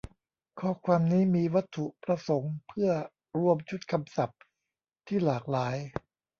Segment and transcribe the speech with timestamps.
[0.59, 2.89] ข้อความนี้มีวัตถุประสงค์เพื่อ
[3.37, 4.41] รวมชุดคำศัพท์
[5.07, 5.75] ที่หลากหลาย